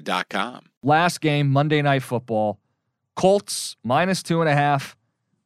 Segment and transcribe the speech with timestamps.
[0.00, 0.64] Serta.com.
[0.82, 2.58] Last game, Monday Night Football.
[3.14, 4.96] Colts minus two and a half,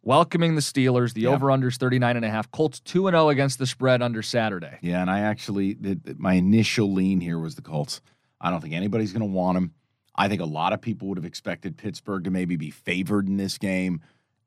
[0.02, 1.14] welcoming the Steelers.
[1.14, 1.32] The Yep.
[1.34, 2.50] over unders 39 and a half.
[2.52, 4.78] Colts 2 and 0 against the spread under Saturday.
[4.82, 8.00] Yeah, and I actually, the, the- my initial lean here was the Colts.
[8.40, 9.72] I don't think anybody's going to want them.
[10.14, 13.36] I think a lot of people would have expected Pittsburgh to maybe be favored in
[13.36, 14.00] this game.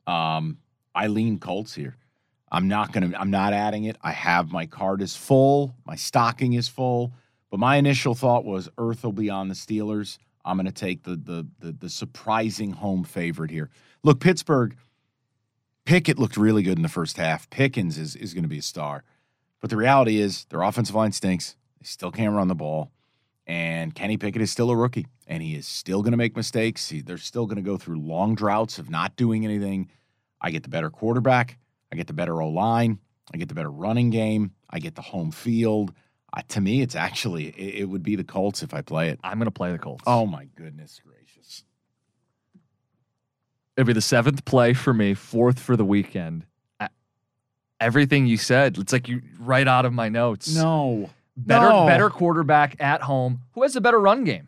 [0.07, 0.57] Um,
[0.95, 1.97] I lean Colts here.
[2.51, 3.97] I'm not going to, I'm not adding it.
[4.01, 7.13] I have my card is full, my stocking is full,
[7.49, 10.17] but my initial thought was Earth will be on the Steelers.
[10.45, 13.69] I'm going to take the, the the the surprising home favorite here.
[14.03, 14.75] Look, Pittsburgh.
[15.85, 17.49] Pickett looked really good in the first half.
[17.49, 19.03] Pickens is is going to be a star.
[19.59, 21.55] But the reality is their offensive line stinks.
[21.79, 22.91] They still can't run the ball.
[23.47, 26.89] And Kenny Pickett is still a rookie, and he is still going to make mistakes.
[26.89, 29.89] He, they're still going to go through long droughts of not doing anything.
[30.39, 31.57] I get the better quarterback.
[31.91, 32.99] I get the better O line.
[33.33, 34.51] I get the better running game.
[34.69, 35.93] I get the home field.
[36.39, 39.19] Uh, to me, it's actually it, it would be the Colts if I play it.
[39.23, 40.03] I'm going to play the Colts.
[40.07, 41.63] Oh my goodness gracious!
[43.75, 46.45] It'd be the seventh play for me, fourth for the weekend.
[46.79, 46.89] I-
[47.79, 50.53] Everything you said, it's like you right out of my notes.
[50.55, 51.85] No, better No.
[51.85, 53.41] better quarterback at home.
[53.53, 54.47] Who has a better run game?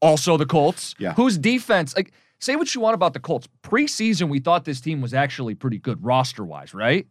[0.00, 0.94] Also the Colts.
[0.98, 1.14] Yeah.
[1.14, 1.96] Whose defense?
[1.96, 3.48] Like, say what you want about the Colts.
[3.62, 7.06] Preseason, we thought this team was actually pretty good roster wise, right?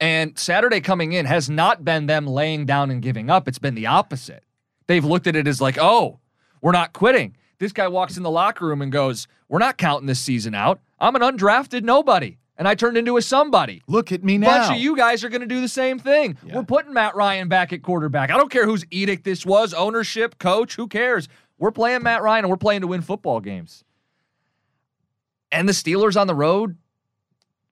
[0.00, 3.48] And Saturday coming in has not been them laying down and giving up.
[3.48, 4.44] It's been the opposite.
[4.86, 6.20] They've looked at it as like, oh,
[6.60, 7.36] we're not quitting.
[7.58, 10.80] This guy walks in the locker room and goes, We're not counting this season out.
[11.00, 12.38] I'm an undrafted nobody.
[12.56, 13.82] And I turned into a somebody.
[13.86, 14.48] look at me now.
[14.48, 16.36] Bunch of you guys are going to do the same thing.
[16.44, 16.56] Yeah.
[16.56, 18.32] We're putting Matt Ryan back at quarterback.
[18.32, 21.28] I don't care whose edict this was, ownership, coach, who cares?
[21.58, 23.84] We're playing Matt Ryan and we're playing to win football games.
[25.52, 26.76] And the Steelers on the road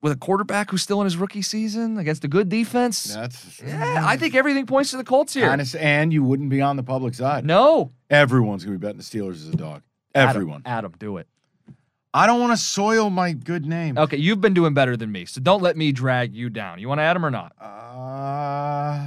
[0.02, 3.04] with a quarterback who's still in his rookie season against a good defense.
[3.14, 5.48] That's Yeah, I think everything points to the Colts here.
[5.50, 7.44] Honest, and you wouldn't be on the public side.
[7.44, 7.92] No.
[8.10, 9.82] Everyone's going to be betting the Steelers as a dog.
[10.14, 10.62] Adam- Everyone.
[10.64, 11.26] Adam, do it.
[12.14, 13.98] I don't want to soil my good name.
[13.98, 16.78] Okay, you've been doing better than me, so don't let me drag you down.
[16.78, 17.52] You want to add him or not?
[17.60, 17.64] Uh,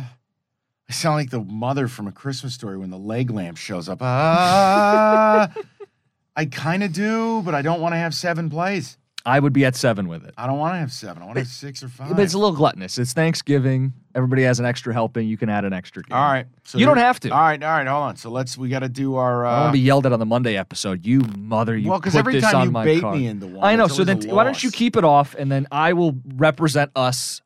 [0.04, 4.00] I sound like the mother from a Christmas story when the leg lamp shows up.
[4.02, 5.48] Uh,
[6.36, 8.98] I kind of do, but I don't want to have seven plays.
[9.30, 10.34] I would be at seven with it.
[10.38, 11.22] I don't want to have seven.
[11.22, 12.10] I want to have six or five.
[12.16, 12.98] But it's a little gluttonous.
[12.98, 13.94] It's Thanksgiving.
[14.16, 15.28] Everybody has an extra helping.
[15.28, 16.18] You can add an extra game.
[16.18, 16.48] all right.
[16.64, 17.30] So You don't have to.
[17.30, 17.62] All right.
[17.64, 17.86] All right.
[17.88, 18.16] Hold on.
[18.18, 18.58] So let's.
[18.58, 19.46] We got to do our.
[19.46, 21.06] I don't want Uh, to be yelled at on the Monday episode.
[21.06, 23.18] You mother, you well, because every this time you bait card.
[23.18, 23.88] me into one, I know.
[23.88, 27.42] So then, always why don't you keep it off, and then I will represent us,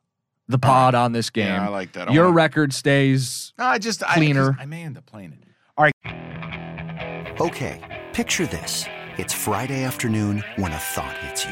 [0.47, 1.47] the pod, on this game.
[1.47, 2.09] Yeah, I like that.
[2.09, 3.53] I Your wanna- record stays.
[3.59, 4.53] No, I just I- cleaner.
[4.53, 5.39] 'cause I, may end up playing it.
[5.77, 5.93] All right.
[7.41, 8.85] Okay, picture this.
[9.17, 11.51] It's Friday afternoon when a thought hits you.